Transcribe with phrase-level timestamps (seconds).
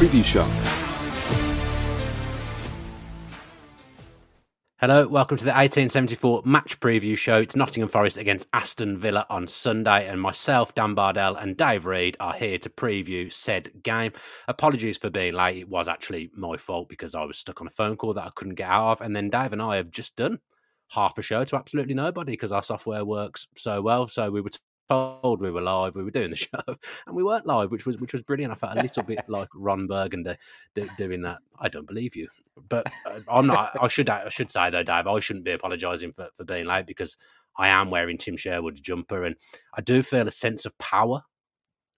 [0.00, 0.44] Preview show.
[4.78, 7.36] Hello, welcome to the 1874 match preview show.
[7.36, 12.16] It's Nottingham Forest against Aston Villa on Sunday, and myself, Dan Bardell, and Dave Reed
[12.18, 14.12] are here to preview said game.
[14.48, 15.58] Apologies for being late.
[15.58, 18.30] It was actually my fault because I was stuck on a phone call that I
[18.34, 19.00] couldn't get out of.
[19.02, 20.38] And then Dave and I have just done
[20.88, 24.08] half a show to absolutely nobody because our software works so well.
[24.08, 24.48] So we were
[24.90, 26.62] told we were live, we were doing the show,
[27.06, 28.52] and we weren't live, which was which was brilliant.
[28.52, 30.36] I felt a little bit like Ron Burgundy
[30.74, 31.38] do, doing that.
[31.58, 32.28] I don't believe you,
[32.68, 33.76] but uh, I'm not.
[33.80, 36.86] I should I should say though, Dave, I shouldn't be apologising for for being late
[36.86, 37.16] because
[37.56, 39.36] I am wearing Tim Sherwood's jumper, and
[39.74, 41.22] I do feel a sense of power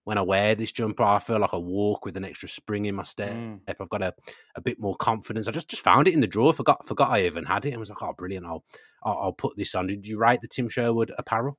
[0.04, 1.04] when I wear this jumper.
[1.04, 3.32] I feel like I walk with an extra spring in my step.
[3.32, 3.60] Mm.
[3.68, 4.12] I've got a,
[4.56, 5.48] a bit more confidence.
[5.48, 6.52] I just just found it in the drawer.
[6.52, 7.74] Forgot forgot I even had it.
[7.74, 8.46] I was like, oh, brilliant!
[8.46, 8.64] I'll
[9.02, 9.86] I'll, I'll put this on.
[9.86, 11.58] Did you write the Tim Sherwood apparel?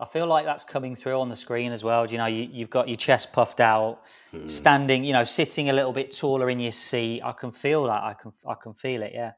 [0.00, 2.06] I feel like that's coming through on the screen as well.
[2.06, 4.00] You know, you, have got your chest puffed out,
[4.32, 4.48] mm.
[4.48, 7.20] standing, you know, sitting a little bit taller in your seat.
[7.22, 8.02] I can feel that.
[8.02, 9.12] I can, I can feel it.
[9.14, 9.32] Yeah.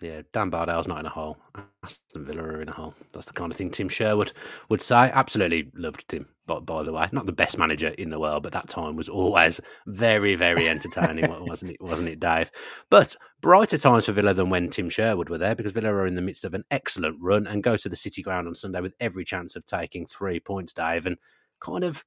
[0.00, 1.36] Yeah, Dan Bardell's not in a hole.
[1.84, 2.94] Aston Villa are in a hole.
[3.12, 4.32] That's the kind of thing Tim Sherwood
[4.70, 5.10] would say.
[5.12, 8.52] Absolutely loved Tim, but by the way, not the best manager in the world, but
[8.52, 11.82] that time was always very, very entertaining, wasn't it?
[11.82, 12.50] Wasn't it, Dave?
[12.88, 16.14] But brighter times for Villa than when Tim Sherwood were there, because Villa are in
[16.14, 18.94] the midst of an excellent run and go to the City Ground on Sunday with
[19.00, 21.04] every chance of taking three points, Dave.
[21.04, 21.18] And
[21.60, 22.04] kind of,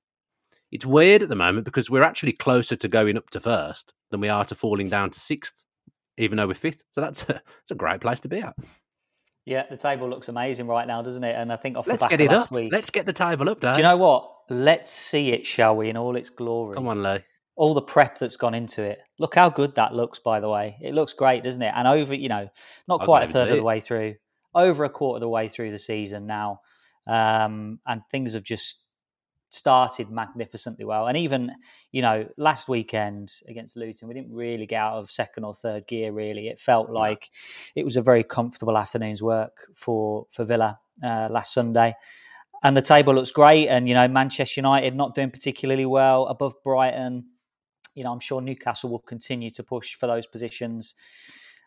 [0.72, 4.20] it's weird at the moment because we're actually closer to going up to first than
[4.20, 5.66] we are to falling down to sixth
[6.18, 6.84] even though we're fifth.
[6.92, 8.56] So that's a, that's a great place to be at.
[9.46, 11.36] Yeah, the table looks amazing right now, doesn't it?
[11.36, 12.50] And I think off Let's the back get it up.
[12.52, 13.76] week, Let's get the table up, Dave.
[13.76, 14.30] Do you know what?
[14.50, 16.76] Let's see it, shall we, in all its glory.
[16.76, 17.20] Come on, Lee.
[17.56, 19.00] All the prep that's gone into it.
[19.20, 20.78] Look how good that looks, by the way.
[20.82, 21.74] It looks great, doesn't it?
[21.76, 22.50] And over, you know,
[22.88, 24.16] not I quite a third of the way through,
[24.56, 26.62] over a quarter of the way through the season now.
[27.06, 28.83] Um, and things have just
[29.54, 31.08] started magnificently well.
[31.08, 31.52] And even,
[31.92, 35.88] you know, last weekend against Luton, we didn't really get out of second or third
[35.88, 36.12] gear.
[36.12, 37.30] Really, it felt like
[37.76, 41.94] it was a very comfortable afternoon's work for for Villa uh, last Sunday.
[42.64, 43.68] And the table looks great.
[43.68, 47.26] And you know, Manchester United not doing particularly well above Brighton.
[47.94, 50.96] You know, I'm sure Newcastle will continue to push for those positions.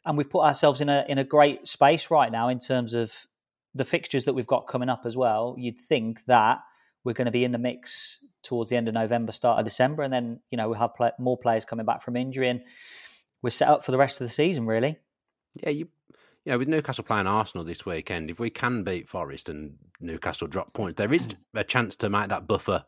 [0.05, 3.27] And we've put ourselves in a in a great space right now in terms of
[3.75, 5.55] the fixtures that we've got coming up as well.
[5.59, 6.61] You'd think that
[7.07, 10.03] we're going to be in the mix towards the end of November, start of December,
[10.03, 12.61] and then you know we'll have play- more players coming back from injury, and
[13.43, 14.67] we're set up for the rest of the season.
[14.67, 14.99] Really,
[15.63, 15.89] Yeah, you.
[16.45, 20.47] You know, with Newcastle playing Arsenal this weekend, if we can beat Forest and Newcastle
[20.47, 22.85] drop points, there is a chance to make that buffer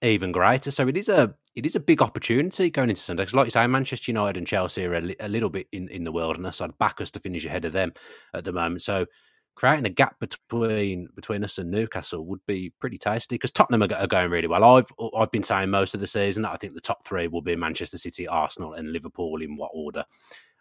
[0.00, 0.70] even greater.
[0.70, 3.22] So it is a it is a big opportunity going into Sunday.
[3.22, 5.88] Because, like you say, Manchester United and Chelsea are a, li- a little bit in,
[5.88, 6.60] in the wilderness.
[6.60, 7.92] I'd back us to finish ahead of them
[8.32, 8.82] at the moment.
[8.82, 9.06] So
[9.54, 13.34] creating a gap between between us and Newcastle would be pretty tasty.
[13.34, 14.64] Because Tottenham are, are going really well.
[14.64, 17.42] I've I've been saying most of the season that I think the top three will
[17.42, 20.04] be Manchester City, Arsenal, and Liverpool in what order.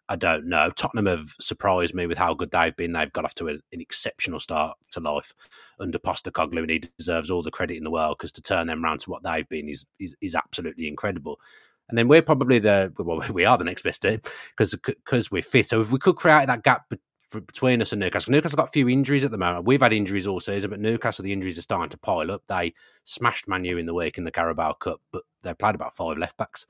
[0.09, 0.69] I don't know.
[0.71, 2.91] Tottenham have surprised me with how good they've been.
[2.91, 5.33] They've got off to a, an exceptional start to life
[5.79, 8.83] under Postecoglou, and he deserves all the credit in the world because to turn them
[8.83, 11.39] around to what they've been is, is, is absolutely incredible.
[11.87, 15.41] And then we're probably the well, we are the next best team because because we're
[15.41, 15.67] fit.
[15.67, 16.91] So if we could create that gap
[17.31, 19.65] between us and Newcastle, Newcastle got a few injuries at the moment.
[19.65, 22.43] We've had injuries all season, but Newcastle the injuries are starting to pile up.
[22.47, 22.73] They
[23.05, 26.37] smashed Manu in the week in the Carabao Cup, but they played about five left
[26.37, 26.67] backs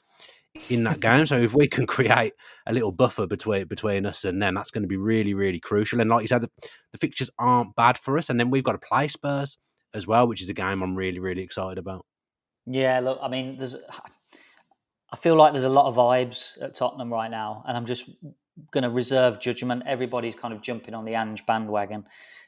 [0.70, 1.26] in that game.
[1.26, 2.34] So if we can create
[2.68, 6.02] a little buffer between between us and them, that's going to be really, really crucial.
[6.02, 6.52] And like you said, the,
[6.92, 8.30] the fixtures aren't bad for us.
[8.30, 9.58] And then we've got to play Spurs
[9.94, 12.06] as well, which is a game I'm really, really excited about.
[12.66, 13.76] Yeah, look, I mean, there's,
[15.12, 18.10] I feel like there's a lot of vibes at Tottenham right now, and I'm just
[18.72, 19.84] going to reserve judgment.
[19.86, 22.06] Everybody's kind of jumping on the Ange bandwagon,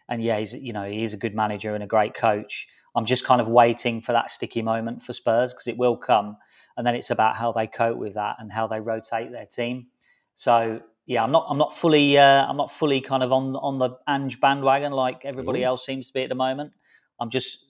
[0.09, 2.67] and yeah, he's you know he's a good manager and a great coach.
[2.95, 6.37] I'm just kind of waiting for that sticky moment for Spurs because it will come
[6.77, 9.87] and then it's about how they cope with that and how they rotate their team.
[10.35, 13.77] So yeah, I'm not I'm not fully uh, I'm not fully kind of on on
[13.77, 15.67] the Ange bandwagon like everybody Ooh.
[15.67, 16.71] else seems to be at the moment.
[17.19, 17.65] I'm just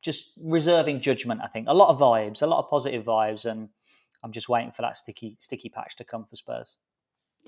[0.00, 1.40] just reserving judgment.
[1.42, 3.68] I think a lot of vibes, a lot of positive vibes, and
[4.22, 6.76] I'm just waiting for that sticky sticky patch to come for Spurs.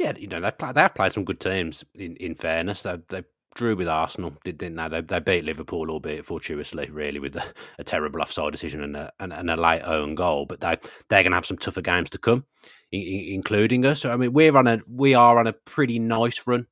[0.01, 1.85] Yeah, you know they've played, they have played some good teams.
[1.95, 3.23] In in fairness, they they
[3.55, 4.89] drew with Arsenal, didn't they?
[4.89, 7.45] They, they beat Liverpool, albeit fortuitously, really, with a,
[7.79, 10.47] a terrible offside decision and a, and, and a late own goal.
[10.47, 10.79] But they
[11.11, 12.47] they're going to have some tougher games to come,
[12.93, 14.01] in, in, including us.
[14.01, 16.67] So I mean, we're on a we are on a pretty nice run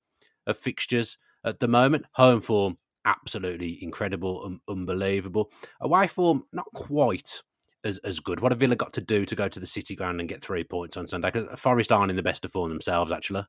[0.47, 2.07] of fixtures at the moment.
[2.13, 5.53] Home form absolutely incredible, um, unbelievable.
[5.83, 7.43] Away form not quite
[7.85, 8.41] as as good.
[8.41, 10.65] What have Villa got to do to go to the City ground and get three
[10.65, 11.31] points on Sunday?
[11.31, 13.45] Because Forest aren't in the best of form themselves, actually.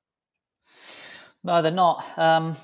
[1.43, 2.03] No, they're not.
[2.17, 2.55] Um,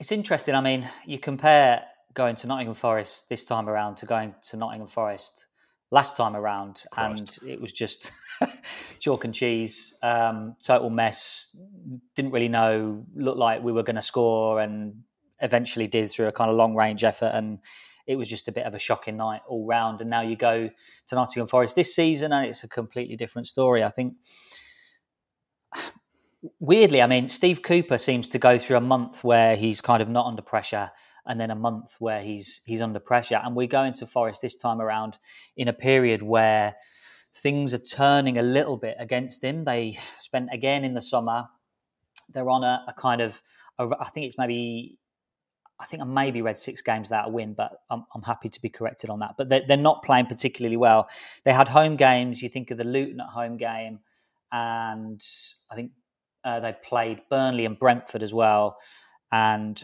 [0.00, 0.54] it's interesting.
[0.54, 1.82] I mean, you compare
[2.14, 5.46] going to Nottingham Forest this time around to going to Nottingham Forest
[5.90, 7.42] last time around, Christ.
[7.42, 8.12] and it was just
[9.00, 11.56] chalk and cheese, um, total mess.
[12.14, 15.02] Didn't really know, looked like we were going to score, and
[15.40, 17.30] eventually did through a kind of long range effort.
[17.32, 17.60] And
[18.08, 20.00] it was just a bit of a shocking night all round.
[20.00, 20.68] And now you go
[21.06, 23.84] to Nottingham Forest this season, and it's a completely different story.
[23.84, 24.14] I think
[26.58, 30.08] weirdly, I mean, Steve Cooper seems to go through a month where he's kind of
[30.08, 30.90] not under pressure,
[31.26, 33.40] and then a month where he's he's under pressure.
[33.44, 35.18] And we go into Forest this time around
[35.58, 36.74] in a period where
[37.34, 39.64] things are turning a little bit against him.
[39.64, 41.44] They spent again in the summer.
[42.30, 43.42] They're on a, a kind of,
[43.78, 44.98] a, I think it's maybe.
[45.80, 48.62] I think I maybe read six games without a win, but I'm, I'm happy to
[48.62, 49.34] be corrected on that.
[49.38, 51.08] But they're, they're not playing particularly well.
[51.44, 52.42] They had home games.
[52.42, 54.00] You think of the Luton at home game,
[54.50, 55.22] and
[55.70, 55.92] I think
[56.44, 58.78] uh, they played Burnley and Brentford as well,
[59.30, 59.82] and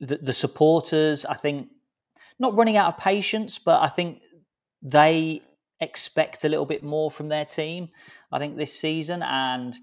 [0.00, 1.68] the, the supporters, I think,
[2.38, 4.20] not running out of patience, but I think
[4.82, 5.42] they
[5.80, 7.88] expect a little bit more from their team.
[8.30, 9.74] I think this season, and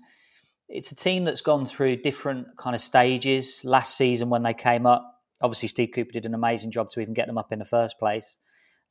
[0.69, 3.65] it's a team that's gone through different kind of stages.
[3.65, 7.13] Last season, when they came up, obviously Steve Cooper did an amazing job to even
[7.13, 8.37] get them up in the first place.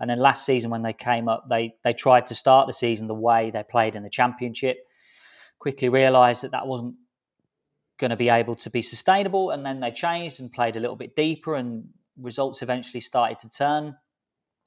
[0.00, 3.06] And then last season, when they came up, they they tried to start the season
[3.06, 4.78] the way they played in the Championship,
[5.58, 6.94] quickly realised that that wasn't
[7.98, 9.50] going to be able to be sustainable.
[9.50, 13.48] And then they changed and played a little bit deeper, and results eventually started to
[13.48, 13.96] turn.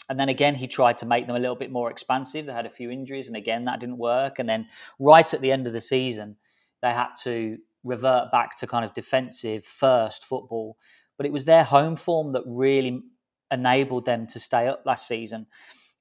[0.10, 2.46] And then again, he tried to make them a little bit more expansive.
[2.46, 4.40] They had a few injuries, and again, that didn't work.
[4.40, 4.68] And then
[5.00, 6.36] right at the end of the season,
[6.82, 10.78] they had to revert back to kind of defensive first football.
[11.18, 13.04] But it was their home form that really
[13.52, 15.48] enabled them to stay up last season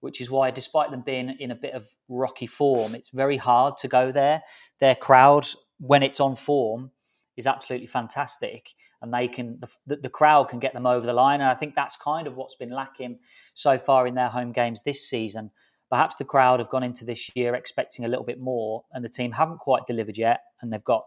[0.00, 3.76] which is why, despite them being in a bit of rocky form, it's very hard
[3.78, 4.42] to go there.
[4.78, 5.46] Their crowd,
[5.78, 6.90] when it's on form,
[7.36, 11.40] is absolutely fantastic, and they can the, the crowd can get them over the line.
[11.40, 13.18] And I think that's kind of what's been lacking
[13.54, 15.50] so far in their home games this season.
[15.90, 19.08] Perhaps the crowd have gone into this year expecting a little bit more, and the
[19.08, 21.04] team haven't quite delivered yet, and they've got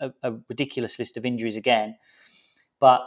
[0.00, 1.96] a, a ridiculous list of injuries again.
[2.80, 3.02] But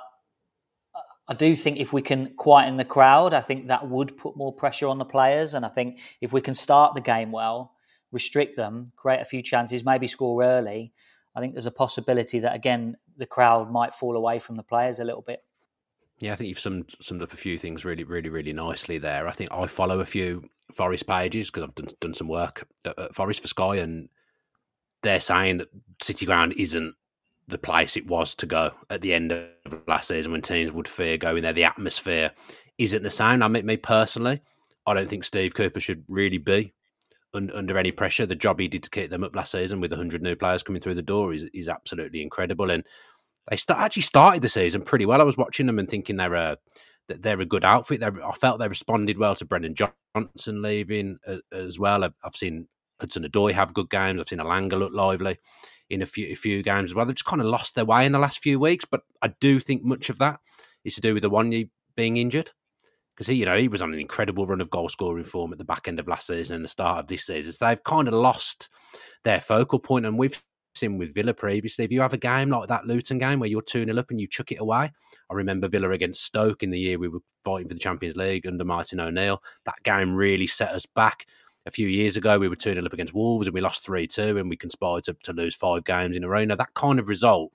[0.93, 4.37] uh, I do think if we can quieten the crowd, I think that would put
[4.37, 5.53] more pressure on the players.
[5.53, 7.73] And I think if we can start the game well,
[8.11, 10.93] restrict them, create a few chances, maybe score early,
[11.35, 14.99] I think there's a possibility that again the crowd might fall away from the players
[14.99, 15.41] a little bit.
[16.19, 19.27] Yeah, I think you've summed summed up a few things really, really, really nicely there.
[19.27, 22.97] I think I follow a few Forest pages because I've done done some work at,
[22.97, 24.09] at Forest for Sky, and
[25.03, 25.69] they're saying that
[26.01, 26.95] City Ground isn't
[27.47, 29.47] the place it was to go at the end of
[29.87, 31.53] last season when teams would fear going there.
[31.53, 32.31] The atmosphere
[32.77, 33.43] isn't the same.
[33.43, 34.41] I mean, me personally,
[34.87, 36.73] I don't think Steve Cooper should really be
[37.33, 38.25] un- under any pressure.
[38.25, 40.81] The job he did to keep them up last season with 100 new players coming
[40.81, 42.71] through the door is, is absolutely incredible.
[42.71, 42.83] And
[43.49, 45.21] they actually started the season pretty well.
[45.21, 46.57] I was watching them and thinking they're a,
[47.07, 47.99] they're a good outfit.
[47.99, 52.03] They're, I felt they responded well to Brennan Johnson leaving as, as well.
[52.03, 52.67] I've, I've seen
[52.99, 54.19] Hudson-Odoi have good games.
[54.19, 55.37] I've seen Elanga look lively
[55.89, 57.05] in a few a few games as well.
[57.05, 59.59] They've just kind of lost their way in the last few weeks, but I do
[59.59, 60.39] think much of that
[60.83, 62.51] is to do with the one being injured
[63.15, 65.57] because he, you know, he was on an incredible run of goal scoring form at
[65.57, 67.53] the back end of last season and the start of this season.
[67.53, 68.69] So they've kind of lost
[69.23, 70.41] their focal point, and we've
[70.77, 71.85] seen with Villa previously.
[71.85, 74.19] If you have a game like that Luton game where you're 2 0 up and
[74.19, 74.91] you chuck it away,
[75.29, 78.47] I remember Villa against Stoke in the year we were fighting for the Champions League
[78.47, 79.41] under Martin O'Neill.
[79.65, 81.27] That game really set us back.
[81.67, 84.05] A few years ago, we were 2 0 up against Wolves and we lost 3
[84.05, 86.45] 2 and we conspired to, to lose five games in a row.
[86.45, 87.51] Now, that kind of result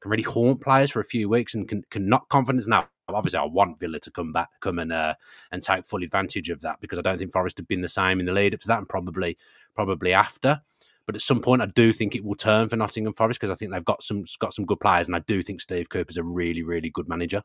[0.00, 2.66] can really haunt players for a few weeks and can, can knock confidence.
[2.66, 5.14] Now, obviously, I want Villa to come back, come and uh,
[5.50, 8.20] and take full advantage of that because I don't think Forest have been the same
[8.20, 9.36] in the lead up to that and probably
[9.74, 10.60] probably after.
[11.06, 13.56] But at some point, I do think it will turn for Nottingham Forest because I
[13.56, 16.24] think they've got some got some good players, and I do think Steve Cooper's a
[16.24, 17.42] really really good manager.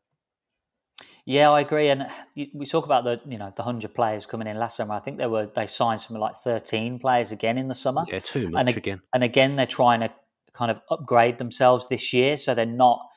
[1.25, 1.89] Yeah, I agree.
[1.89, 2.07] And
[2.53, 4.95] we talk about the you know the hundred players coming in last summer.
[4.95, 8.05] I think they were they signed something like thirteen players again in the summer.
[8.07, 9.01] Yeah, too much and, again.
[9.13, 10.11] And again, they're trying to
[10.53, 13.07] kind of upgrade themselves this year, so they're not.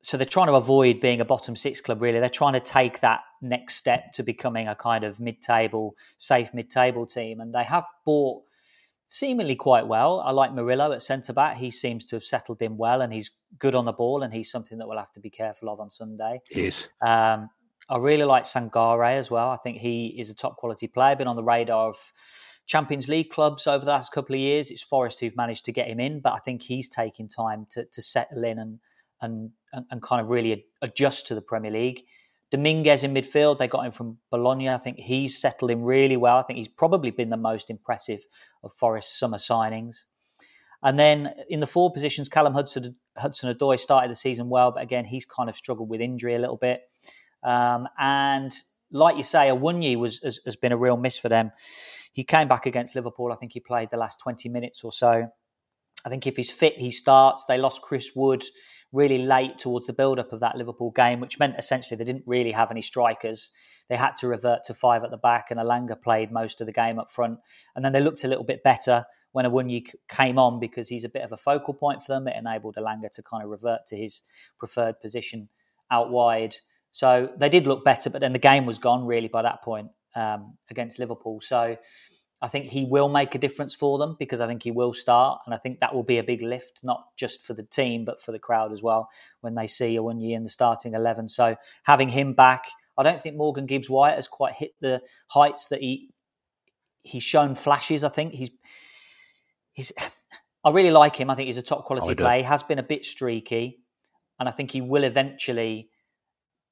[0.00, 2.00] So they're trying to avoid being a bottom six club.
[2.00, 6.54] Really, they're trying to take that next step to becoming a kind of mid-table, safe
[6.54, 8.42] mid-table team, and they have bought
[9.08, 10.20] seemingly quite well.
[10.20, 11.56] I like Murillo at centre back.
[11.56, 14.50] He seems to have settled in well, and he's good on the ball, and he's
[14.50, 16.40] something that we'll have to be careful of on Sunday.
[16.48, 16.88] He is.
[17.00, 17.50] Um,
[17.88, 19.48] I really like Sangare as well.
[19.48, 21.16] I think he is a top quality player.
[21.16, 22.12] Been on the radar of
[22.66, 24.70] Champions League clubs over the last couple of years.
[24.70, 27.86] It's Forest who've managed to get him in, but I think he's taking time to
[27.86, 28.78] to settle in and
[29.22, 29.50] and
[29.90, 32.04] and kind of really adjust to the Premier League.
[32.50, 34.70] Dominguez in midfield, they got him from Bologna.
[34.70, 36.38] I think he's settled in really well.
[36.38, 38.26] I think he's probably been the most impressive
[38.64, 40.04] of Forest's summer signings.
[40.82, 44.82] And then in the forward positions, Callum Hudson Hudson Odoi started the season well, but
[44.82, 46.82] again, he's kind of struggled with injury a little bit.
[47.42, 48.52] Um, and
[48.92, 51.50] like you say, Awoniyi was has, has, been a real miss for them.
[52.12, 53.32] He came back against Liverpool.
[53.32, 55.28] I think he played the last twenty minutes or so.
[56.04, 57.44] I think if he's fit, he starts.
[57.46, 58.44] They lost Chris Wood
[58.92, 62.24] really late towards the build up of that Liverpool game, which meant essentially they didn't
[62.26, 63.50] really have any strikers.
[63.88, 66.72] They had to revert to five at the back, and Elanga played most of the
[66.72, 67.38] game up front.
[67.76, 71.08] And then they looked a little bit better when Awoniyi came on because he's a
[71.08, 72.28] bit of a focal point for them.
[72.28, 74.22] It enabled Elanga to kind of revert to his
[74.58, 75.48] preferred position
[75.90, 76.56] out wide.
[76.90, 79.88] So they did look better, but then the game was gone really by that point
[80.16, 81.40] um, against Liverpool.
[81.40, 81.76] So
[82.40, 85.40] I think he will make a difference for them because I think he will start,
[85.44, 88.20] and I think that will be a big lift, not just for the team but
[88.20, 89.08] for the crowd as well
[89.40, 91.26] when they see Awoniyi in the starting eleven.
[91.26, 92.66] So having him back,
[92.96, 96.10] I don't think Morgan Gibbs White has quite hit the heights that he
[97.02, 98.04] he's shown flashes.
[98.04, 98.50] I think he's
[99.72, 99.92] he's.
[100.64, 101.30] I really like him.
[101.30, 102.38] I think he's a top quality player.
[102.38, 103.78] He has been a bit streaky,
[104.40, 105.88] and I think he will eventually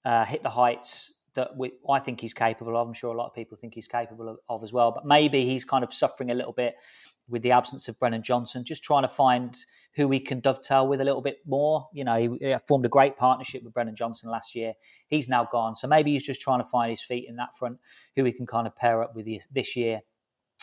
[0.04, 2.86] uh, hit the heights that we, I think he's capable of.
[2.86, 4.90] I'm sure a lot of people think he's capable of, of, as well.
[4.90, 6.74] But maybe he's kind of suffering a little bit
[7.28, 9.56] with the absence of Brennan Johnson, just trying to find
[9.94, 11.88] who he can dovetail with a little bit more.
[11.92, 14.74] You know, he, he formed a great partnership with Brennan Johnson last year.
[15.08, 15.76] He's now gone.
[15.76, 17.78] So maybe he's just trying to find his feet in that front,
[18.16, 20.00] who he can kind of pair up with this, year.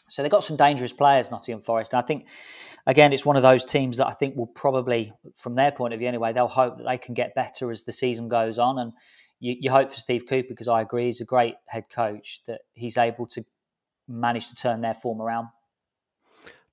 [0.09, 1.93] So they've got some dangerous players, Nottingham Forest.
[1.93, 2.27] And I think,
[2.85, 5.99] again, it's one of those teams that I think will probably, from their point of
[5.99, 8.79] view anyway, they'll hope that they can get better as the season goes on.
[8.79, 8.93] And
[9.43, 12.61] you, you hope for Steve Cooper because I agree he's a great head coach that
[12.73, 13.43] he's able to
[14.07, 15.49] manage to turn their form around.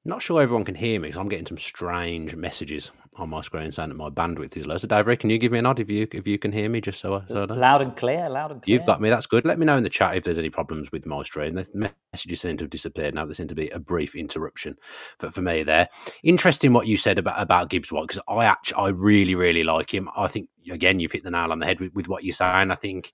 [0.06, 3.70] Not sure everyone can hear me because I'm getting some strange messages on my screen
[3.70, 4.78] saying that my bandwidth is low.
[4.78, 6.80] So, Dave, can you give me a nod if you if you can hear me?
[6.80, 8.78] Just so I, so I loud and clear, loud and clear.
[8.78, 9.10] You've got me.
[9.10, 9.44] That's good.
[9.44, 11.54] Let me know in the chat if there's any problems with my stream.
[11.54, 13.26] The messages seem to have disappeared now.
[13.26, 14.76] There seemed to be a brief interruption
[15.18, 15.86] for, for me there.
[16.24, 19.92] Interesting what you said about about Gibbs White because I actually I really really like
[19.92, 20.08] him.
[20.16, 22.70] I think again you've hit the nail on the head with, with what you're saying.
[22.70, 23.12] I think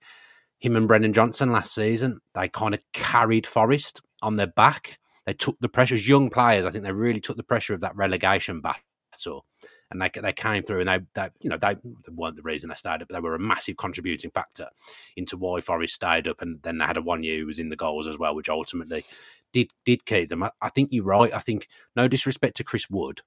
[0.61, 5.35] him and Brennan Johnson last season they kind of carried Forest on their back they
[5.35, 6.65] took the pressure as young players.
[6.65, 9.45] I think they really took the pressure of that relegation battle,
[9.91, 10.81] and they they came through.
[10.81, 13.21] And they, they you know they, they weren't the reason they stayed up, but they
[13.21, 14.69] were a massive contributing factor
[15.17, 16.41] into why Forest stayed up.
[16.41, 19.05] And then they had Awoniyi who was in the goals as well, which ultimately
[19.53, 20.45] did did keep them.
[20.45, 21.35] I, I think you're right.
[21.35, 21.67] I think
[21.97, 23.21] no disrespect to Chris Wood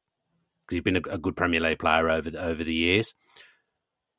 [0.66, 3.14] because he's been a, a, good Premier League player over the, over the years,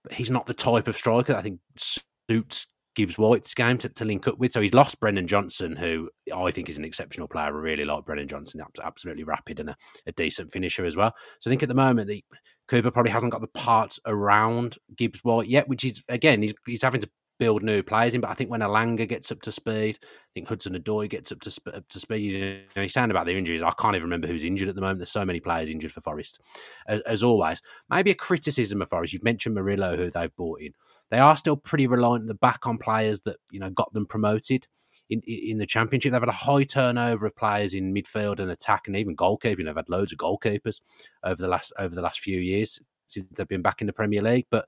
[0.03, 2.67] but he's not the type of striker I think suits
[3.01, 4.53] Gibbs White's game to, to link up with.
[4.53, 7.47] So he's lost Brennan Johnson, who I think is an exceptional player.
[7.47, 9.77] I really like Brennan Johnson, absolutely rapid and a,
[10.07, 11.15] a decent finisher as well.
[11.39, 12.23] So I think at the moment, the,
[12.69, 16.83] Cooper probably hasn't got the parts around Gibbs White yet, which is, again, he's, he's
[16.83, 18.21] having to build new players in.
[18.21, 21.41] But I think when Elanga gets up to speed, I think Hudson Odoi gets up
[21.41, 22.33] to sp- up to speed.
[22.33, 23.63] You know, you sound about the injuries.
[23.63, 24.99] I can't even remember who's injured at the moment.
[24.99, 26.39] There's so many players injured for Forest,
[26.87, 27.63] as, as always.
[27.89, 29.15] Maybe a criticism of Forest.
[29.15, 30.75] You've mentioned Murillo, who they've bought in.
[31.11, 34.07] They are still pretty reliant at the back on players that you know got them
[34.07, 34.67] promoted.
[35.09, 38.87] In, in the championship, they've had a high turnover of players in midfield and attack,
[38.87, 39.65] and even goalkeeping.
[39.65, 40.81] They've had loads of goalkeepers
[41.25, 44.23] over the last over the last few years since they've been back in the Premier
[44.23, 44.47] League.
[44.51, 44.67] But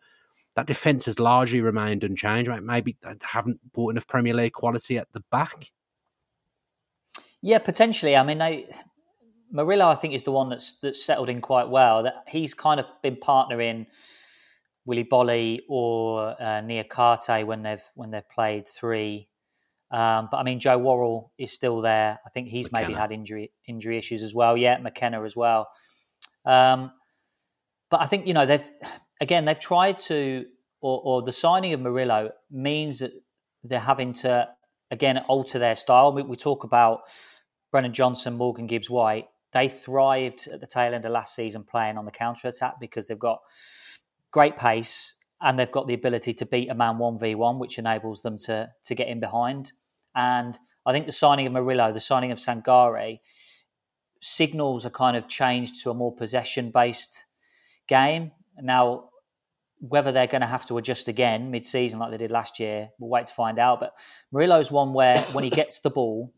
[0.57, 2.49] that defence has largely remained unchanged.
[2.49, 2.63] Right?
[2.63, 5.71] Maybe they haven't brought enough Premier League quality at the back.
[7.41, 8.17] Yeah, potentially.
[8.17, 8.67] I mean, they,
[9.57, 12.03] I think, is the one that's that's settled in quite well.
[12.03, 13.87] That he's kind of been partnering
[14.85, 19.29] Willy Boly or uh, Niakhaté when they've when they've played three.
[19.91, 22.19] Um, but I mean, Joe Worrall is still there.
[22.25, 22.89] I think he's McKenna.
[22.89, 24.57] maybe had injury injury issues as well.
[24.57, 25.69] Yeah, McKenna as well.
[26.45, 26.93] Um,
[27.91, 28.65] but I think you know they've
[29.21, 30.47] again they've tried to,
[30.81, 33.13] or, or the signing of Murillo means that
[33.65, 34.49] they're having to
[34.91, 36.13] again alter their style.
[36.13, 37.01] We, we talk about
[37.71, 39.27] Brennan Johnson, Morgan Gibbs White.
[39.53, 43.07] They thrived at the tail end of last season playing on the counter attack because
[43.07, 43.41] they've got
[44.33, 47.79] great pace and they've got the ability to beat a man one v one, which
[47.79, 49.73] enables them to to get in behind.
[50.15, 53.21] And I think the signing of Murillo, the signing of Sangare,
[54.21, 57.27] signals a kind of change to a more possession based
[57.89, 58.31] game.
[58.61, 59.09] Now,
[59.79, 62.91] whether they're going to have to adjust again mid season like they did last year,
[62.99, 63.81] we'll wait to find out.
[63.81, 63.95] But
[64.31, 66.33] Murillo's one where when he gets the ball,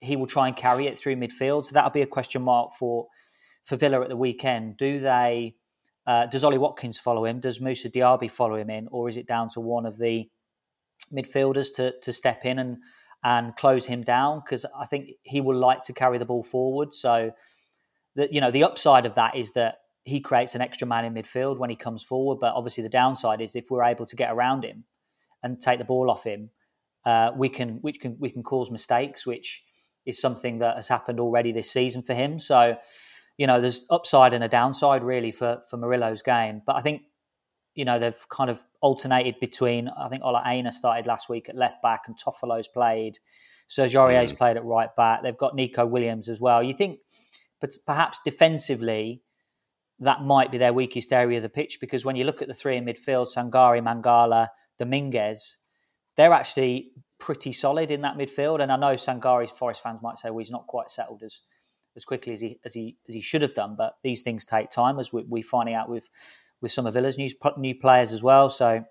[0.00, 1.66] he will try and carry it through midfield.
[1.66, 3.06] So that'll be a question mark for
[3.64, 4.76] for Villa at the weekend.
[4.76, 5.54] Do they?
[6.06, 7.40] Uh, does Ollie Watkins follow him?
[7.40, 10.28] Does Moussa Diaby follow him in, or is it down to one of the
[11.12, 12.78] midfielders to to step in and
[13.22, 14.40] and close him down?
[14.44, 16.94] Because I think he will like to carry the ball forward.
[16.94, 17.32] So
[18.16, 21.14] that you know the upside of that is that he creates an extra man in
[21.14, 22.38] midfield when he comes forward.
[22.40, 24.84] But obviously, the downside is if we're able to get around him
[25.42, 26.50] and take the ball off him,
[27.04, 29.62] uh, we can which can we can cause mistakes, which
[30.06, 32.40] is something that has happened already this season for him.
[32.40, 32.76] So,
[33.40, 36.60] you know, there's upside and a downside really for for Murillo's game.
[36.66, 37.04] But I think
[37.74, 39.88] you know they've kind of alternated between.
[39.88, 43.18] I think Ola Aina started last week at left back, and Toffolo's played.
[43.66, 44.36] Serge Aurier's mm.
[44.36, 45.22] played at right back.
[45.22, 46.62] They've got Nico Williams as well.
[46.62, 46.98] You think,
[47.62, 49.22] but perhaps defensively,
[50.00, 52.52] that might be their weakest area of the pitch because when you look at the
[52.52, 55.56] three in midfield, Sangare, Mangala, Dominguez,
[56.18, 58.60] they're actually pretty solid in that midfield.
[58.60, 61.40] And I know Sangare's Forest fans might say, well, he's not quite settled as
[61.96, 63.74] as quickly as he as he as he should have done.
[63.76, 66.08] But these things take time, as we, we're finding out with
[66.60, 68.50] with some of Villa's new new players as well.
[68.50, 68.84] So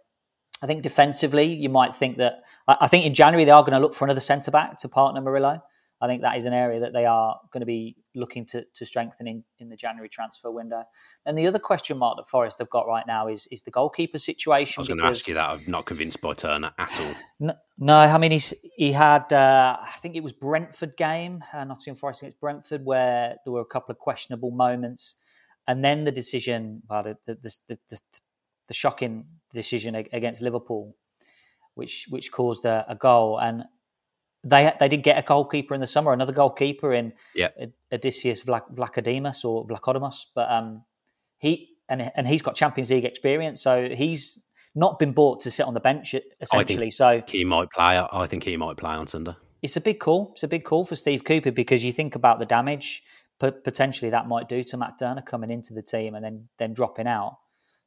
[0.61, 3.79] I think defensively, you might think that I think in January they are going to
[3.79, 5.61] look for another centre back to partner Murillo.
[6.01, 8.85] I think that is an area that they are going to be looking to, to
[8.85, 10.83] strengthen in, in the January transfer window.
[11.25, 14.17] And the other question mark that Forest have got right now is is the goalkeeper
[14.17, 14.79] situation.
[14.79, 15.49] I was going to ask you that.
[15.49, 17.13] I'm not convinced by Turner at all.
[17.41, 21.63] No, no I mean he's he had uh, I think it was Brentford game, uh,
[21.63, 25.17] Nottingham Forest against Brentford, where there were a couple of questionable moments,
[25.67, 27.35] and then the decision, well, the the,
[27.67, 27.99] the, the,
[28.67, 30.95] the shocking decision against Liverpool,
[31.75, 33.63] which which caused a, a goal and
[34.43, 37.49] they they did get a goalkeeper in the summer, another goalkeeper in yeah.
[37.91, 40.83] Odysseas Vlak, Vlachodimos or Vlachodimos, but um,
[41.37, 44.43] he and and he's got Champions League experience, so he's
[44.75, 46.89] not been bought to sit on the bench essentially.
[46.89, 48.01] so he might play.
[48.11, 49.35] I think he might play on Sunday.
[49.61, 50.31] It's a big call.
[50.33, 53.03] It's a big call for Steve Cooper because you think about the damage
[53.39, 57.07] potentially that might do to Matt Turner coming into the team and then then dropping
[57.07, 57.37] out.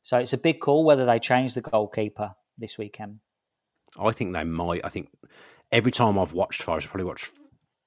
[0.03, 3.21] So it's a big call whether they change the goalkeeper this weekend.
[3.99, 4.85] I think they might.
[4.85, 5.09] I think
[5.71, 7.31] every time I've watched Forest, probably watched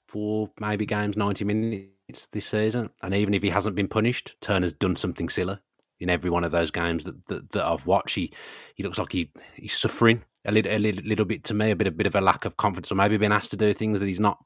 [0.08, 4.74] four maybe games, ninety minutes this season, and even if he hasn't been punished, Turner's
[4.74, 5.58] done something silly
[6.00, 8.15] in every one of those games that that, that I've watched.
[8.15, 8.34] He
[8.76, 11.76] he looks like he he's suffering a little, a little, little bit to me, a
[11.76, 14.00] bit a bit of a lack of confidence, or maybe being asked to do things
[14.00, 14.44] that he's not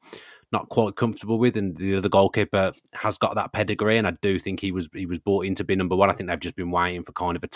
[0.51, 1.57] not quite comfortable with.
[1.57, 5.05] And the other goalkeeper has got that pedigree, and I do think he was he
[5.05, 6.09] was brought in to be number one.
[6.09, 7.49] I think they've just been waiting for kind of a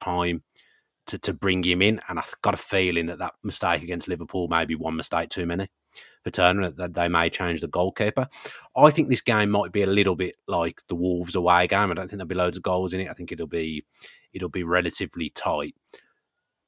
[0.00, 0.42] time
[1.06, 2.00] to, to bring him in.
[2.08, 5.46] And I've got a feeling that that mistake against Liverpool may be one mistake too
[5.46, 5.68] many
[6.22, 8.26] for Turner, that they may change the goalkeeper.
[8.76, 11.90] I think this game might be a little bit like the Wolves away game.
[11.90, 13.08] I don't think there'll be loads of goals in it.
[13.08, 13.84] I think it'll be
[14.32, 15.74] it'll be relatively tight.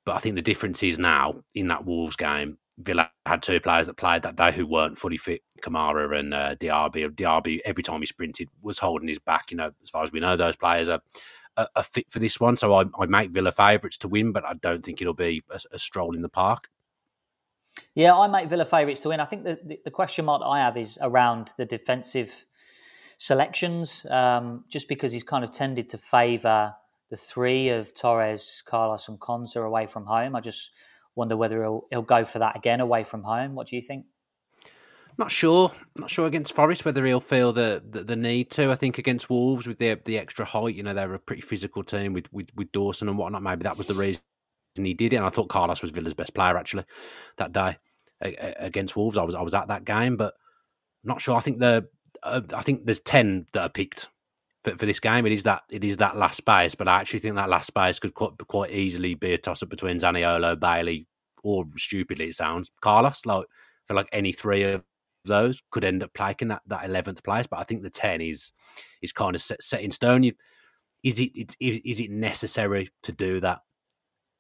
[0.07, 3.87] But I think the difference is now in that Wolves game, Villa had two players
[3.89, 7.11] that played that day who weren't fully fit, Kamara and uh, Diaby.
[7.11, 9.51] Diaby, every time he sprinted, was holding his back.
[9.51, 11.01] You know, as far as we know, those players are
[11.59, 12.57] a, a fit for this one.
[12.57, 15.61] So I, I make Villa favourites to win, but I don't think it'll be a,
[15.73, 16.71] a, stroll in the park.
[17.95, 19.21] Yeah, I make Villa favourites to win.
[19.21, 22.47] I think the, the, the, question mark I have is around the defensive
[23.19, 26.73] selections, um, just because he's kind of tended to favour
[27.11, 30.37] the three of Torres, Carlos, and Konsa away from home.
[30.37, 30.71] I just
[31.17, 33.55] wonder whether he'll he'll go for that again away from home.
[33.55, 34.05] What do you think?
[35.19, 35.73] Not sure.
[35.97, 38.71] Not sure against Forest whether he'll feel the, the, the need to.
[38.71, 41.83] I think against Wolves with the the extra height, you know, they're a pretty physical
[41.83, 43.43] team with, with, with Dawson and whatnot.
[43.43, 44.23] Maybe that was the reason
[44.77, 45.17] he did it.
[45.17, 46.85] And I thought Carlos was Villa's best player actually
[47.37, 47.79] that day
[48.21, 49.17] against Wolves.
[49.17, 50.35] I was I was at that game, but
[51.03, 51.37] not sure.
[51.37, 51.89] I think the
[52.23, 54.09] uh, I think there's ten that are picked
[54.63, 55.27] for, for this game.
[55.27, 57.99] It is that it is that last space, but I actually think that last space
[57.99, 61.09] could quite, quite easily be a toss up between Zaniolo, Bailey,
[61.43, 63.23] or stupidly it sounds Carlos.
[63.25, 63.47] Like
[63.87, 64.85] for like any three of
[65.29, 67.47] those could end up liking that that eleventh place.
[67.47, 68.53] But I think the ten is
[69.03, 70.23] is kind of set, set in stone.
[70.23, 70.33] You,
[71.03, 73.61] is it is, is it necessary to do that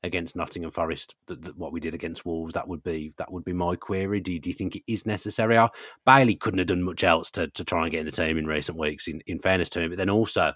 [0.02, 1.16] against Nottingham Forest?
[1.56, 4.20] what we did against Wolves that would be that would be my query.
[4.20, 5.56] Do you, do you think it is necessary?
[5.56, 5.68] Uh,
[6.04, 8.46] Bailey couldn't have done much else to to try and get in the team in
[8.46, 9.08] recent weeks.
[9.08, 10.52] In in fairness to him, but then also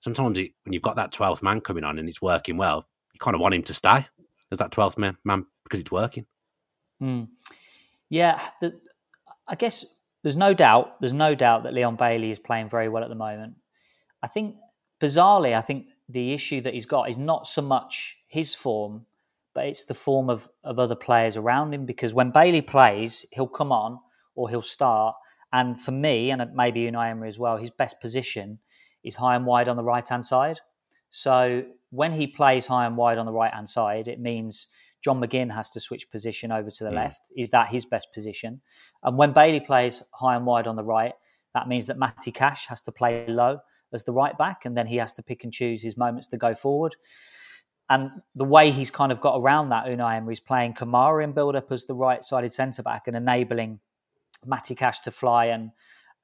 [0.00, 3.18] sometimes it, when you've got that twelfth man coming on and it's working well, you
[3.18, 4.06] kind of want him to stay
[4.50, 6.26] as that twelfth man, man because it's working.
[7.02, 7.28] Mm.
[8.08, 8.80] Yeah, the,
[9.50, 9.84] I guess
[10.22, 13.16] there's no doubt, there's no doubt that Leon Bailey is playing very well at the
[13.16, 13.54] moment.
[14.22, 14.54] I think,
[15.00, 19.06] bizarrely, I think the issue that he's got is not so much his form,
[19.52, 21.84] but it's the form of, of other players around him.
[21.84, 23.98] Because when Bailey plays, he'll come on
[24.36, 25.16] or he'll start.
[25.52, 28.60] And for me, and maybe Unai Emery as well, his best position
[29.02, 30.60] is high and wide on the right hand side.
[31.10, 34.68] So when he plays high and wide on the right hand side, it means
[35.02, 36.94] John McGinn has to switch position over to the mm.
[36.94, 37.22] left.
[37.36, 38.60] Is that his best position?
[39.02, 41.14] And when Bailey plays high and wide on the right,
[41.54, 43.58] that means that Matty Cash has to play low
[43.92, 46.36] as the right back, and then he has to pick and choose his moments to
[46.36, 46.94] go forward.
[47.88, 51.32] And the way he's kind of got around that, Unai Emery is playing Kamara in
[51.32, 53.80] build up as the right sided centre back and enabling
[54.46, 55.72] Matty Cash to fly and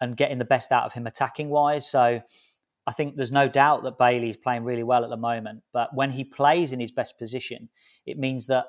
[0.00, 1.90] and getting the best out of him attacking wise.
[1.90, 2.20] So
[2.86, 5.62] I think there's no doubt that Bailey is playing really well at the moment.
[5.72, 7.68] But when he plays in his best position,
[8.06, 8.66] it means that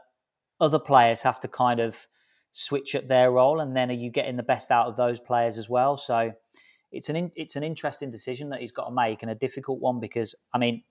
[0.60, 2.08] other players have to kind of
[2.52, 5.58] switch up their role, and then are you getting the best out of those players
[5.58, 5.98] as well?
[5.98, 6.34] So
[6.92, 9.80] it's an in, it's an interesting decision that he's got to make and a difficult
[9.80, 10.84] one because I mean,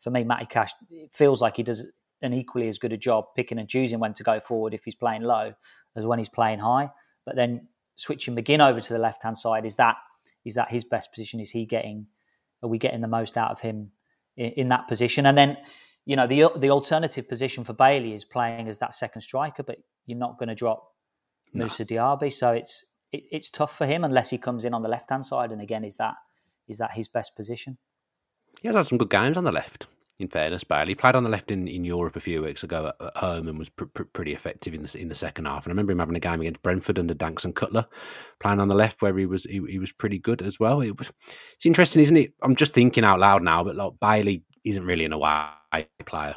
[0.00, 1.84] for me, Matty Cash it feels like he does
[2.22, 4.94] an equally as good a job picking and choosing when to go forward if he's
[4.94, 5.52] playing low
[5.94, 6.90] as when he's playing high.
[7.24, 9.96] But then switching McGinn over to the left hand side is that
[10.44, 11.40] is that his best position?
[11.40, 12.06] Is he getting
[12.62, 13.90] are we getting the most out of him
[14.36, 15.26] in, in that position?
[15.26, 15.56] And then,
[16.04, 19.78] you know, the the alternative position for Bailey is playing as that second striker, but
[20.06, 20.92] you're not going to drop
[21.52, 21.64] no.
[21.64, 24.88] Musa Diaby, so it's it, it's tough for him unless he comes in on the
[24.88, 25.52] left hand side.
[25.52, 26.14] And again, is that
[26.68, 27.78] is that his best position?
[28.60, 29.86] He has had some good games on the left
[30.18, 30.88] in fairness, Bailey.
[30.88, 33.48] He played on the left in, in Europe a few weeks ago at, at home
[33.48, 35.66] and was pr- pr- pretty effective in the in the second half.
[35.66, 37.86] And I remember him having a game against Brentford under Danks and Cutler,
[38.40, 40.80] playing on the left where he was he, he was pretty good as well.
[40.80, 41.12] It was
[41.54, 42.32] it's interesting, isn't it?
[42.42, 45.48] I'm just thinking out loud now, but like Bailey isn't really an away
[46.06, 46.34] player.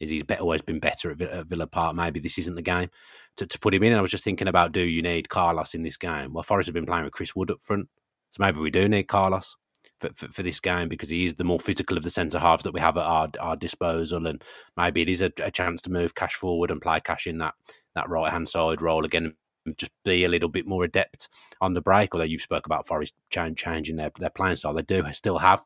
[0.00, 1.94] Is he's always been better at, at Villa Park?
[1.94, 2.88] Maybe this isn't the game
[3.36, 3.92] to, to put him in.
[3.92, 6.32] And I was just thinking about, do you need Carlos in this game?
[6.32, 7.88] Well, Forest have been playing with Chris Wood up front,
[8.30, 9.56] so maybe we do need Carlos
[10.04, 12.64] for, for, for, this game because he is the more physical of the centre halves
[12.64, 14.42] that we have at our, our disposal, and
[14.76, 17.54] maybe it is a, a, chance to move Cash forward and play Cash in that
[17.94, 19.34] that right hand side role again.
[19.78, 21.28] Just be a little bit more adept
[21.62, 22.14] on the break.
[22.14, 25.64] Although you've spoke about Forest changing their their playing style, they do still have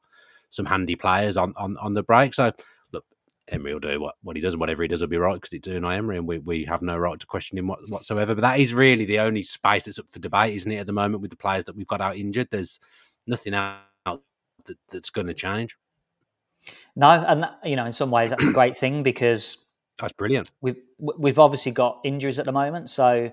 [0.50, 2.34] some handy players on on, on the break.
[2.34, 2.52] So
[2.92, 3.04] look,
[3.48, 5.52] Emery will do what, what he does, and whatever he does will be right because
[5.52, 8.36] it's Unai Emery, and we, we have no right to question him whatsoever.
[8.36, 10.78] But that is really the only space that's up for debate, isn't it?
[10.78, 12.78] At the moment, with the players that we've got out injured, there's
[13.26, 13.78] nothing else
[14.68, 15.76] that, that's going to change.
[16.96, 19.58] No, and you know, in some ways, that's a great thing because
[19.98, 20.50] that's brilliant.
[20.60, 23.30] We've we've obviously got injuries at the moment, so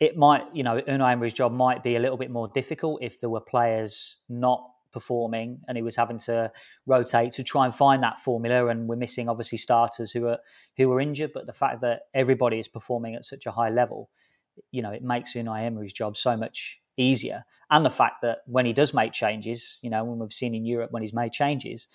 [0.00, 3.20] it might, you know, Unai Emery's job might be a little bit more difficult if
[3.20, 6.50] there were players not performing and he was having to
[6.86, 8.68] rotate to try and find that formula.
[8.68, 10.38] And we're missing obviously starters who are
[10.76, 14.08] who are injured, but the fact that everybody is performing at such a high level,
[14.70, 17.44] you know, it makes Unai Emery's job so much easier.
[17.70, 20.64] And the fact that when he does make changes, you know, when we've seen in
[20.64, 21.88] Europe when he's made changes,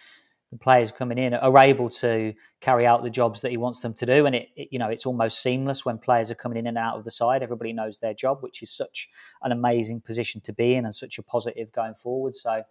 [0.51, 3.93] the players coming in are able to carry out the jobs that he wants them
[3.95, 4.25] to do.
[4.25, 6.97] And it, it, you know, it's almost seamless when players are coming in and out
[6.97, 7.43] of the side.
[7.43, 9.09] Everybody knows their job, which is such
[9.41, 12.35] an amazing position to be in and such a positive going forward.
[12.35, 12.63] So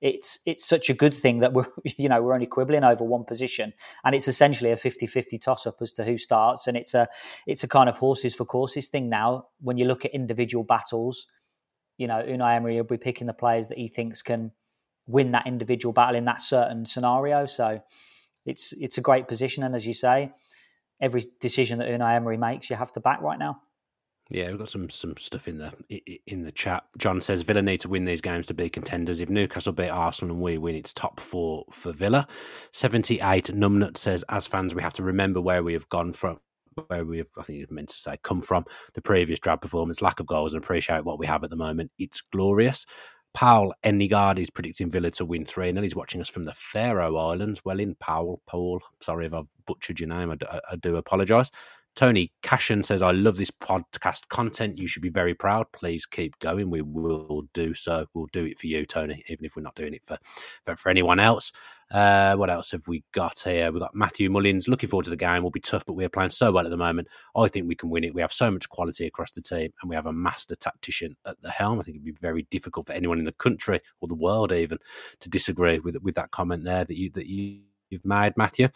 [0.00, 3.24] it's it's such a good thing that we're you know we're only quibbling over one
[3.24, 3.72] position
[4.04, 7.08] and it's essentially a 50-50 toss up as to who starts and it's a
[7.46, 11.28] it's a kind of horses for courses thing now when you look at individual battles
[11.98, 14.52] you know, Unai Emery will be picking the players that he thinks can
[15.06, 17.46] win that individual battle in that certain scenario.
[17.46, 17.82] So
[18.44, 20.32] it's it's a great position, and as you say,
[21.00, 23.60] every decision that Unai Emery makes, you have to back right now.
[24.30, 25.72] Yeah, we've got some some stuff in the
[26.26, 26.84] in the chat.
[26.96, 29.20] John says Villa need to win these games to be contenders.
[29.20, 32.26] If Newcastle beat Arsenal and we win, it's top four for Villa.
[32.70, 33.46] Seventy eight.
[33.46, 36.40] Numnut says, as fans, we have to remember where we have gone from
[36.88, 40.20] where we've, I think you've meant to say, come from the previous drab performance, lack
[40.20, 41.90] of goals, and appreciate what we have at the moment.
[41.98, 42.86] It's glorious.
[43.34, 47.16] Paul Enigard is predicting Villa to win 3 and he's watching us from the Faroe
[47.16, 47.62] Islands.
[47.64, 48.42] Well in, Paul.
[48.46, 50.30] Paul, sorry if I've butchered your name.
[50.30, 51.50] I I do apologise.
[51.94, 54.78] Tony Cashin says, I love this podcast content.
[54.78, 55.66] You should be very proud.
[55.72, 56.70] Please keep going.
[56.70, 58.06] We will do so.
[58.14, 60.16] We'll do it for you, Tony, even if we're not doing it for,
[60.64, 61.52] for, for anyone else.
[61.90, 63.70] Uh, what else have we got here?
[63.70, 64.68] We've got Matthew Mullins.
[64.68, 65.42] Looking forward to the game.
[65.42, 67.08] We'll be tough, but we're playing so well at the moment.
[67.36, 68.14] I think we can win it.
[68.14, 71.40] We have so much quality across the team, and we have a master tactician at
[71.42, 71.78] the helm.
[71.78, 74.78] I think it'd be very difficult for anyone in the country or the world even
[75.20, 77.60] to disagree with with that comment there that you that you,
[77.92, 78.68] you've made, Matthew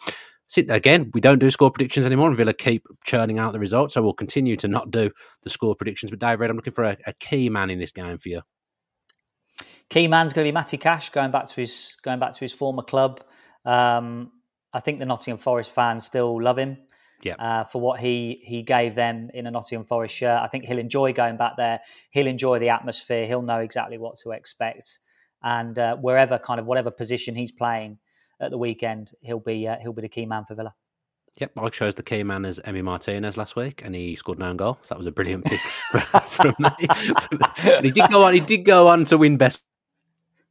[0.69, 3.93] again, we don't do score predictions anymore, and Villa keep churning out the results.
[3.93, 5.11] So we'll continue to not do
[5.43, 6.09] the score predictions.
[6.09, 8.41] But Dave Reed, I'm looking for a, a key man in this game for you.
[9.89, 12.53] Key man's going to be Matty Cash going back to his going back to his
[12.53, 13.21] former club.
[13.65, 14.31] Um,
[14.73, 16.77] I think the Nottingham Forest fans still love him.
[17.23, 17.35] Yeah.
[17.39, 20.77] Uh, for what he he gave them in a Nottingham Forest shirt, I think he'll
[20.77, 21.79] enjoy going back there.
[22.11, 23.25] He'll enjoy the atmosphere.
[23.25, 24.99] He'll know exactly what to expect,
[25.41, 27.97] and uh, wherever kind of whatever position he's playing,
[28.39, 30.73] at the weekend, he'll be uh, he'll be the key man for Villa.
[31.37, 34.55] Yep, I chose the key man as Emi Martinez last week, and he scored no
[34.55, 34.79] goal.
[34.81, 35.59] So that was a brilliant pick
[36.29, 36.69] from me.
[37.81, 38.33] he did go on.
[38.33, 39.63] He did go on to win best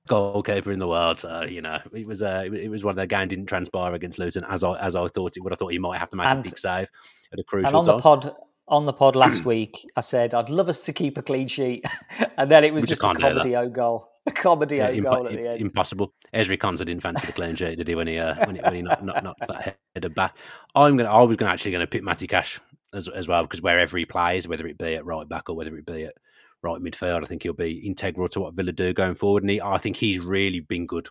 [0.06, 1.20] goalkeeper in the world.
[1.20, 4.18] So you know, it was uh, it was one of the game didn't transpire against
[4.18, 5.52] Luton as I as I thought it would.
[5.52, 6.88] I thought he might have to make and, a big save
[7.32, 7.96] at a crucial and on time.
[7.96, 8.36] the pod
[8.68, 11.84] on the pod last week, I said I'd love us to keep a clean sheet,
[12.38, 14.08] and then it was just, just a comedy goal.
[14.26, 15.60] A comedy yeah, imp- goal at the end.
[15.60, 16.12] Impossible.
[16.34, 17.94] Ezri Konsa didn't fancy the clean sheet, did he?
[17.94, 20.36] When he uh, when he, when he knocked, knocked, knocked that header back.
[20.74, 21.10] I'm gonna.
[21.10, 22.60] I was gonna actually gonna pick Matty Cash
[22.92, 25.76] as as well because wherever he plays, whether it be at right back or whether
[25.76, 26.14] it be at
[26.62, 29.42] right midfield, I think he'll be integral to what Villa do going forward.
[29.42, 31.08] And he, I think he's really been good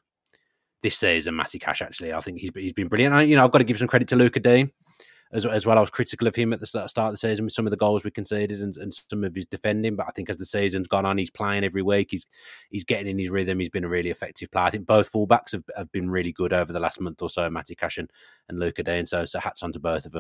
[0.84, 1.36] this season.
[1.36, 3.16] Matty Cash actually, I think he's he's been brilliant.
[3.16, 4.72] I, you know, I've got to give some credit to Lucas Digne
[5.32, 5.78] as, as well.
[5.78, 7.78] I was critical of him at the start, of the season with some of the
[7.78, 9.96] goals we conceded and, and, some of his defending.
[9.96, 12.10] But I think as the season's gone on, he's playing every week.
[12.12, 12.28] He's
[12.70, 13.60] he's getting in his rhythm.
[13.60, 14.66] He's been a really effective player.
[14.66, 17.50] I think both fullbacks have, have been really good over the last month or so,
[17.50, 18.10] Matty Cash and,
[18.50, 19.06] and Lucas Digne.
[19.06, 20.16] So, so hats on to both of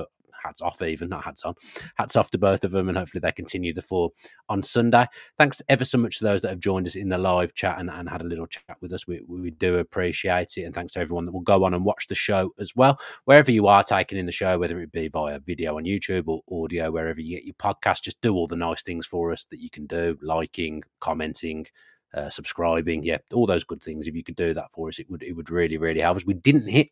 [0.45, 1.55] hats off even, not hats on.
[1.95, 4.11] Hats off to both of them, and hopefully they continue the four
[4.49, 5.07] on Sunday.
[5.37, 7.89] Thanks ever so much to those that have joined us in the live chat and,
[7.89, 9.07] and had a little chat with us.
[9.07, 12.07] We, we do appreciate it, and thanks to everyone that will go on and watch
[12.07, 12.99] the show as well.
[13.25, 16.41] Wherever you are taking in the show, whether it be via video on YouTube or
[16.63, 19.59] audio, wherever you get your podcast, just do all the nice things for us that
[19.59, 21.65] you can do, liking, commenting.
[22.13, 24.07] Uh, subscribing, yeah, all those good things.
[24.07, 26.25] If you could do that for us, it would it would really really help us.
[26.25, 26.87] We didn't hit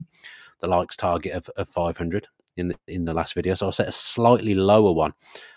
[0.59, 3.53] the likes target of, of 500 in the in the last video.
[3.53, 5.13] So I'll set a slightly lower one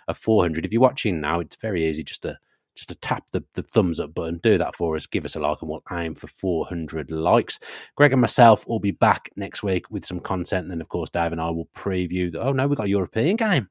[0.09, 0.65] of 400.
[0.65, 2.39] If you're watching now, it's very easy just to
[2.77, 4.39] just to tap the, the thumbs up button.
[4.43, 5.07] Do that for us.
[5.07, 7.59] Give us a like, and we'll aim for 400 likes.
[7.97, 10.65] Greg and myself will be back next week with some content.
[10.65, 12.31] And then, of course, Dave and I will preview.
[12.31, 13.69] The, oh no, we've got a European game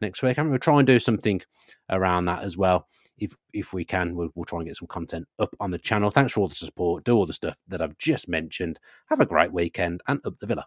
[0.00, 0.38] next week.
[0.38, 1.40] I'm going to try and do something
[1.90, 2.86] around that as well.
[3.18, 6.10] If if we can, we'll, we'll try and get some content up on the channel.
[6.10, 7.04] Thanks for all the support.
[7.04, 8.78] Do all the stuff that I've just mentioned.
[9.06, 10.66] Have a great weekend and up the villa.